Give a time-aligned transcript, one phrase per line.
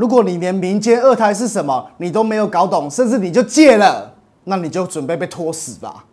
[0.00, 4.10] 如果你连民间二胎是什么你都没有搞懂，甚至你就戒了，
[4.44, 6.06] 那你就准备被拖死吧。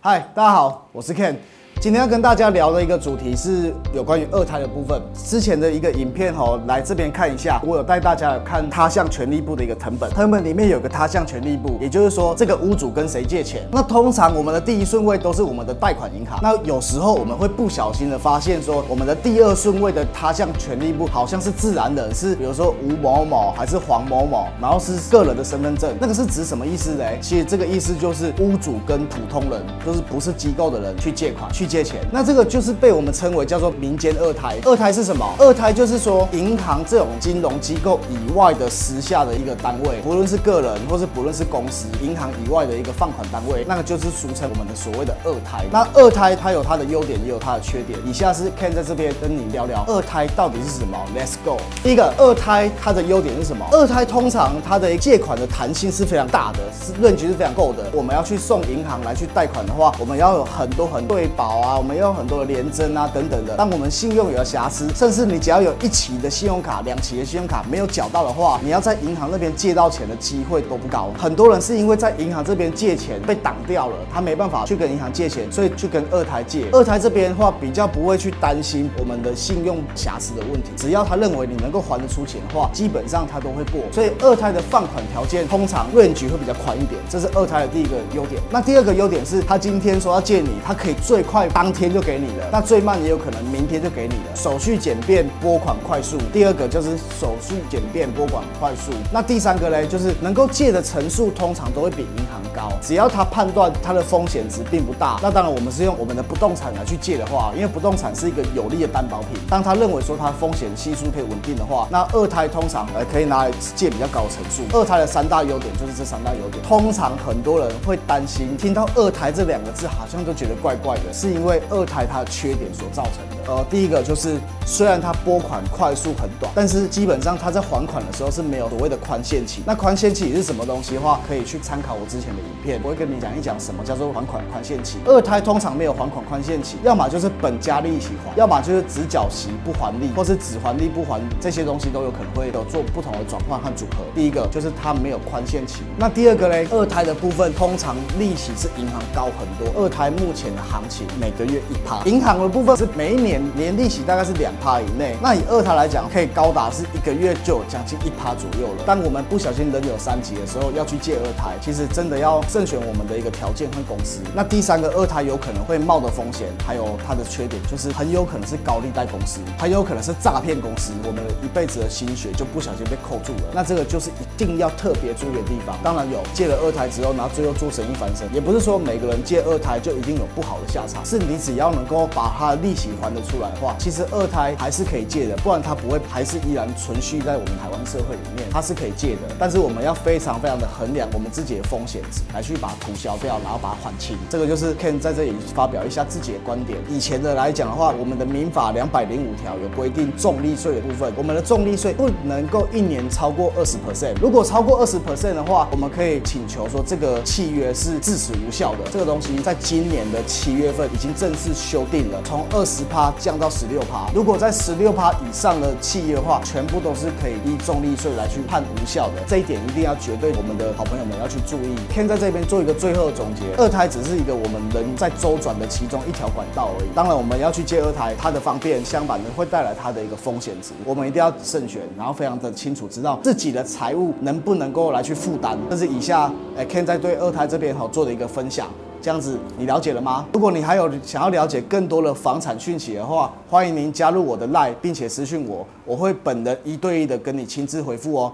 [0.00, 1.36] 嗨，大家好，我是 Ken。
[1.82, 5.02] 今天要跟大家聊的一个主题是有关于二胎的部分。
[5.26, 13.66] 之前的一个影片哦，来这边看一下，我有带大家看他项权利部的一个藤本，藤本里面有个他项权利部，也就是说这个屋主跟谁借钱。
[13.72, 27.18] 那通常我们的第一顺位都是我们的贷款银行，那有时候我们会不小心的发现说，我们的第二顺位的他项权利部好像是自然人，是比如说吴某某还是黄某某，然后是个人的身份证，那个是指什么意思嘞？
[27.20, 31.71] 其实这个意思就是屋主跟普通人，就是不是机构的人去借款去。
[31.72, 34.58] 借钱，那这个就是被我们称为叫做民间二胎。
[34.62, 35.26] 二胎是什么？
[35.38, 45.64] 二胎就是说银行这种金融机构以外的私下的一个单位，不论是个人或是不论是公司，银行以外的一个放款单位，那个就是俗称我们的所谓的二胎。
[45.72, 47.98] 那二胎它有它的优点，也有它的缺点。
[48.04, 50.98] 以下是 Ken 在这边跟你聊聊二胎到底是什么。
[51.16, 51.56] Let's go。
[51.82, 53.64] 第一个，二胎它的优点是什么？
[53.72, 57.86] 二胎通常它的借款的弹性是非常大的，是论据是非常够的。
[57.94, 61.61] 我们要去送银行来去贷款的话，我们要有很多很对保。
[61.62, 63.56] 啊，我们有很多的连征啊，等等的。
[63.56, 71.10] 当我们信用有瑕疵，甚至你只要有一期的信用卡、两期的信用卡没有缴到的话，你要在银行那边借到钱的机会都不高。
[71.16, 76.66] 很多人是因为在银行这边借钱被挡掉了，他没办法去跟银行借钱，所以去跟二胎借。
[76.72, 83.80] 二胎这边的话比较不会去担心我们的信用瑕疵的问题，只要他认为你能够还得出钱的话，基本上他都会过。
[83.92, 88.42] 所以二胎的放款条件通常 range 会比较宽一点，这是二胎的第一个优点。
[88.50, 91.48] 那第二个优点是他今天说要借你，他可以最快。
[91.52, 94.34] 当天就给你了，那最慢也有可能明天就给你了。
[94.34, 96.16] 手续简便，拨款快速。
[96.32, 98.90] 第二个就是手续简便，拨款快速。
[99.12, 102.72] 那第三个呢，就是能够借的层数通常都会比银行高。
[102.80, 109.38] 只要他判断他的风险值并不大，那当然我们是用我们的不动产来去借的话，因为不动产是一个有利的担保品。
[109.50, 114.62] 当他认为说他风险系数可以稳定的话，那二胎通常呃可以拿来借比较高的层数。
[114.76, 116.62] 二胎的三大优点就是这三大优点。
[116.64, 129.60] 通常很多人会担心听到二胎这两个字，好像都觉得怪怪的，是因因为二胎它的缺点所造成的，呃，第一个就是虽然它拨款快速很短，但是基本上它在还款的时候是没有所谓的宽限期。
[129.66, 134.98] 那宽限期是什么东西的话，可以去参考我之前的影片，我会跟你讲一讲什么叫做还款宽限期。
[135.04, 144.04] 二胎通常没有还款宽限期，要么就是本加利息还，要么就是只缴息不还利，或是只还利不还，这些东西都有可能会有做不同的转换和组合。
[144.14, 149.82] 第一个就是它没有宽限期，那第二个呢，二胎的部分通常利息是银行高很多。
[149.82, 155.14] 二胎目前的行情每个月一趴，银行的部分是每一年年利息大概是两趴以内。
[155.22, 158.82] 那以二胎来讲，可以高达是一个月就有将近一趴左右了。
[158.84, 164.18] 当我们不小心人有三级的时候，要去借二胎，其实真的要慎选我们的一个条件和公司。
[164.34, 170.92] 那第三个二胎有可能会冒的风险，还有它的缺点，就是很有可能是高利贷公司，很有可能是诈骗公司。
[171.06, 173.52] 我们一辈子的心血就不小心被扣住了。
[173.54, 175.78] 那这个就是一定要特别注意的地方。
[175.84, 189.20] 当然有借了二胎之后，然后最后做生意翻身，也不是说每个人借二胎就一定有不好的下场，是你只要能够把它的利息还得出来的话，其实二胎还是可以借的，不然它不会还是依然存续在我们台湾社会里面，它是可以借的。
[189.38, 194.16] 但是我们要非常非常的衡量我们自己的风险值，来去把它涂消掉，然后把它还清。
[194.30, 196.78] 这个就是 Ken 在这里发表一下自己的观点。
[196.88, 204.14] 以前的来讲的话，我们的民法两百零五条有规定重利税的部分，我们的重利税不能够一年超过二十 percent。
[204.18, 208.90] 如果超过二十 percent 的话，我们可以请求说这个契约是自此无效的。
[208.90, 214.06] 这个东西在今年的七月份已经正式修订了，从二十趴降到十六趴。
[214.14, 219.14] 如果在十六趴以上的企业的话，全部都是可以依重利税来去判无效的。
[219.26, 221.74] 这一点一定要绝对我们的好朋友们要去注意。
[221.90, 226.88] 天在这边做一个最后的总结，二胎只是一个我们人在周转的其中一条管道而已。
[226.94, 235.58] 当然我们要去接二胎，它的方便相反的会带来它的一个风险值，我们一定要慎选，然后非常的清楚知道自己的财务能不能够来去负担。
[235.68, 238.68] 这是以下哎 Ken 在对二胎这边哈做的一个分享。
[239.02, 240.24] 这样子你了解了吗？
[240.32, 248.32] 如果你还有想要了解更多的房产讯息的话，欢迎您加入我的 Line，并且私讯我，我会本人一对一的跟你亲自回复哦。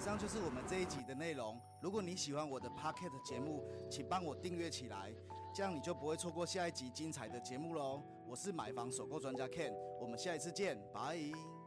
[0.00, 1.54] 以上就是我们这一集的内容。
[1.82, 5.12] 如果你喜欢我的 Pocket 节目，请帮我订阅起来，
[5.54, 8.00] 这样你就不会错过下一集精彩的节目喽。
[8.26, 11.57] 我是买房首购专家 Ken，我们下一次见，拜。